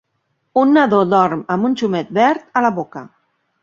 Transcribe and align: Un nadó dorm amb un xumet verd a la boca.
Un 0.61 0.71
nadó 0.77 1.03
dorm 1.11 1.45
amb 1.57 1.71
un 1.71 1.79
xumet 1.83 2.13
verd 2.21 2.53
a 2.63 2.69
la 2.69 2.77
boca. 2.83 3.09